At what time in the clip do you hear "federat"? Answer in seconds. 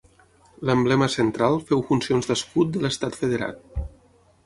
3.25-3.65